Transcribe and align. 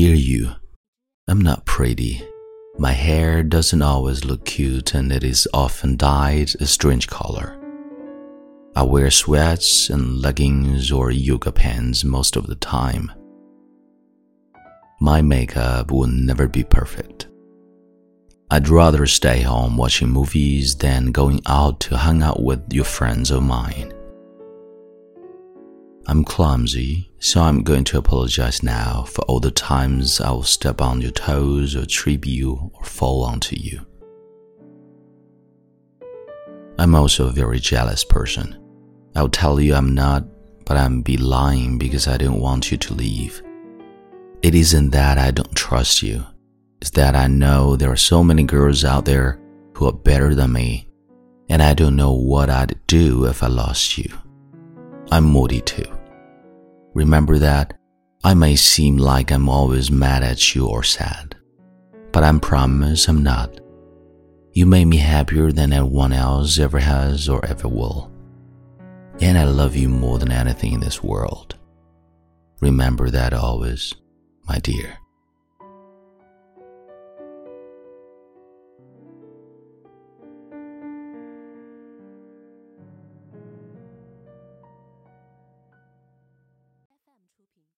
Dear 0.00 0.14
you, 0.14 0.52
I'm 1.26 1.40
not 1.40 1.66
pretty. 1.66 2.22
My 2.78 2.92
hair 2.92 3.42
doesn't 3.42 3.82
always 3.82 4.24
look 4.24 4.44
cute 4.44 4.94
and 4.94 5.10
it 5.10 5.24
is 5.24 5.48
often 5.52 5.96
dyed 5.96 6.52
a 6.60 6.66
strange 6.66 7.08
color. 7.08 7.58
I 8.76 8.84
wear 8.84 9.10
sweats 9.10 9.90
and 9.90 10.22
leggings 10.22 10.92
or 10.92 11.10
yoga 11.10 11.50
pants 11.50 12.04
most 12.04 12.36
of 12.36 12.46
the 12.46 12.54
time. 12.54 13.10
My 15.00 15.20
makeup 15.20 15.90
will 15.90 16.06
never 16.06 16.46
be 16.46 16.62
perfect. 16.62 17.26
I'd 18.52 18.68
rather 18.68 19.04
stay 19.04 19.40
home 19.40 19.76
watching 19.76 20.10
movies 20.10 20.76
than 20.76 21.10
going 21.10 21.40
out 21.46 21.80
to 21.80 21.96
hang 21.96 22.22
out 22.22 22.40
with 22.40 22.72
your 22.72 22.84
friends 22.84 23.32
of 23.32 23.42
mine. 23.42 23.92
I'm 26.10 26.24
clumsy, 26.24 27.10
so 27.18 27.42
I'm 27.42 27.62
going 27.62 27.84
to 27.84 27.98
apologize 27.98 28.62
now 28.62 29.02
for 29.02 29.20
all 29.26 29.40
the 29.40 29.50
times 29.50 30.22
I 30.22 30.30
will 30.30 30.42
step 30.42 30.80
on 30.80 31.02
your 31.02 31.10
toes 31.10 31.76
or 31.76 31.84
trip 31.84 32.26
you 32.26 32.70
or 32.72 32.82
fall 32.82 33.24
onto 33.24 33.56
you. 33.56 33.84
I'm 36.78 36.94
also 36.94 37.28
a 37.28 37.32
very 37.32 37.58
jealous 37.58 38.04
person. 38.04 38.58
I'll 39.16 39.28
tell 39.28 39.60
you 39.60 39.74
I'm 39.74 39.94
not, 39.94 40.24
but 40.64 40.78
I'm 40.78 41.02
be 41.02 41.18
lying 41.18 41.76
because 41.76 42.08
I 42.08 42.16
don't 42.16 42.40
want 42.40 42.72
you 42.72 42.78
to 42.78 42.94
leave. 42.94 43.42
It 44.40 44.54
isn't 44.54 44.90
that 44.90 45.18
I 45.18 45.30
don't 45.30 45.54
trust 45.54 46.02
you. 46.02 46.24
It's 46.80 46.90
that 46.92 47.16
I 47.16 47.26
know 47.26 47.76
there 47.76 47.92
are 47.92 47.96
so 47.96 48.24
many 48.24 48.44
girls 48.44 48.82
out 48.82 49.04
there 49.04 49.38
who 49.74 49.86
are 49.86 49.92
better 49.92 50.34
than 50.34 50.52
me, 50.52 50.88
and 51.50 51.62
I 51.62 51.74
don't 51.74 51.96
know 51.96 52.14
what 52.14 52.48
I'd 52.48 52.80
do 52.86 53.26
if 53.26 53.42
I 53.42 53.48
lost 53.48 53.98
you. 53.98 54.10
I'm 55.10 55.24
moody 55.24 55.60
too. 55.60 55.97
Remember 56.94 57.38
that 57.38 57.74
I 58.24 58.34
may 58.34 58.56
seem 58.56 58.96
like 58.96 59.30
I'm 59.30 59.48
always 59.48 59.90
mad 59.90 60.22
at 60.22 60.54
you 60.54 60.66
or 60.66 60.82
sad, 60.82 61.36
but 62.12 62.24
I 62.24 62.38
promise 62.38 63.08
I'm 63.08 63.22
not. 63.22 63.60
You 64.52 64.66
made 64.66 64.86
me 64.86 64.96
happier 64.96 65.52
than 65.52 65.72
anyone 65.72 66.12
else 66.12 66.58
ever 66.58 66.80
has 66.80 67.28
or 67.28 67.44
ever 67.44 67.68
will. 67.68 68.10
And 69.20 69.38
I 69.38 69.44
love 69.44 69.76
you 69.76 69.88
more 69.88 70.18
than 70.18 70.32
anything 70.32 70.72
in 70.72 70.80
this 70.80 71.02
world. 71.02 71.56
Remember 72.60 73.10
that 73.10 73.32
always, 73.32 73.94
my 74.44 74.58
dear. 74.58 74.98